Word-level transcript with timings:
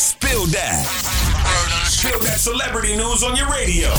Spill 0.00 0.46
that. 0.46 0.86
Spill 1.84 2.20
that 2.20 2.40
celebrity 2.40 2.96
news 2.96 3.22
on 3.22 3.36
your 3.36 3.50
radio. 3.50 3.90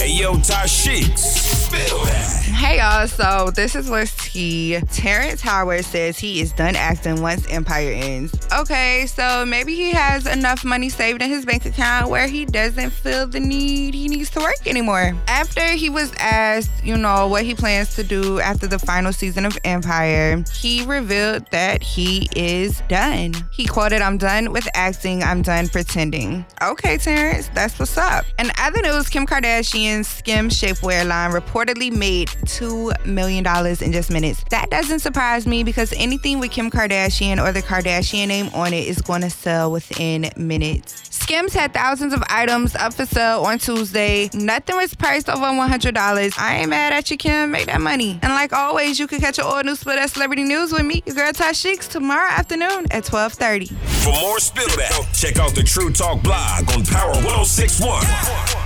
Hey, 0.00 0.12
yo, 0.12 0.32
Tashiks. 0.36 1.45
Hey 1.68 2.78
y'all, 2.78 3.06
so 3.06 3.50
this 3.50 3.74
is 3.76 3.90
what's 3.90 4.30
tea. 4.30 4.78
Terrence 4.92 5.40
Howard 5.40 5.84
says 5.84 6.18
he 6.18 6.40
is 6.40 6.52
done 6.52 6.74
acting 6.74 7.20
once 7.20 7.46
Empire 7.48 7.92
ends. 7.92 8.34
Okay, 8.52 9.06
so 9.06 9.44
maybe 9.46 9.74
he 9.74 9.90
has 9.90 10.26
enough 10.26 10.64
money 10.64 10.88
saved 10.88 11.22
in 11.22 11.28
his 11.28 11.44
bank 11.44 11.64
account 11.64 12.08
where 12.08 12.26
he 12.26 12.44
doesn't 12.44 12.90
feel 12.90 13.26
the 13.26 13.40
need 13.40 13.94
he 13.94 14.08
needs 14.08 14.30
to 14.30 14.40
work 14.40 14.66
anymore. 14.66 15.14
After 15.28 15.60
he 15.72 15.90
was 15.90 16.12
asked, 16.18 16.70
you 16.82 16.96
know, 16.96 17.28
what 17.28 17.44
he 17.44 17.54
plans 17.54 17.94
to 17.96 18.02
do 18.02 18.40
after 18.40 18.66
the 18.66 18.78
final 18.78 19.12
season 19.12 19.44
of 19.44 19.56
Empire, 19.64 20.42
he 20.52 20.84
revealed 20.84 21.46
that 21.50 21.82
he 21.82 22.28
is 22.34 22.82
done. 22.88 23.34
He 23.52 23.66
quoted, 23.66 24.02
I'm 24.02 24.18
done 24.18 24.50
with 24.52 24.66
acting, 24.74 25.22
I'm 25.22 25.42
done 25.42 25.68
pretending. 25.68 26.44
Okay, 26.62 26.96
Terrence, 26.98 27.48
that's 27.54 27.78
what's 27.78 27.96
up. 27.96 28.24
And 28.38 28.50
other 28.58 28.82
news, 28.82 29.08
Kim 29.08 29.26
Kardashian's 29.26 30.08
Skims 30.08 30.60
Shapewear 30.60 31.06
line 31.06 31.32
reportedly 31.56 31.90
made 31.90 32.28
$2 32.28 33.06
million 33.06 33.46
in 33.82 33.92
just 33.92 34.10
minutes. 34.10 34.44
That 34.50 34.70
doesn't 34.70 35.00
surprise 35.00 35.46
me 35.46 35.64
because 35.64 35.92
anything 35.96 36.38
with 36.38 36.50
Kim 36.50 36.70
Kardashian 36.70 37.42
or 37.42 37.52
the 37.52 37.62
Kardashian 37.62 38.28
name 38.28 38.48
on 38.52 38.74
it 38.74 38.86
is 38.86 39.00
going 39.00 39.22
to 39.22 39.30
sell 39.30 39.72
within 39.72 40.30
minutes. 40.36 41.08
Skims 41.14 41.54
had 41.54 41.72
thousands 41.72 42.12
of 42.12 42.22
items 42.28 42.76
up 42.76 42.92
for 42.94 43.06
sale 43.06 43.42
on 43.42 43.58
Tuesday. 43.58 44.28
Nothing 44.34 44.76
was 44.76 44.94
priced 44.94 45.28
over 45.30 45.44
$100. 45.44 46.38
I 46.38 46.56
ain't 46.58 46.68
mad 46.68 46.92
at 46.92 47.10
you, 47.10 47.16
Kim. 47.16 47.52
Make 47.52 47.66
that 47.66 47.80
money. 47.80 48.18
And 48.22 48.32
like 48.32 48.52
always, 48.52 48.98
you 48.98 49.06
can 49.06 49.20
catch 49.20 49.38
all 49.38 49.62
new 49.62 49.74
Spill 49.76 49.96
Dat 49.96 50.10
Celebrity 50.10 50.44
News 50.44 50.72
with 50.72 50.84
me, 50.84 51.02
your 51.06 51.14
girl 51.14 51.32
Tashiks, 51.32 51.88
tomorrow 51.88 52.30
afternoon 52.30 52.86
at 52.90 53.08
1230. 53.08 53.66
For 54.04 54.12
more 54.12 54.38
Spill 54.40 54.66
check 55.14 55.38
out 55.38 55.54
the 55.54 55.62
True 55.62 55.90
Talk 55.90 56.22
blog 56.22 56.70
on 56.72 56.84
Power 56.84 57.14
1061. 57.14 58.65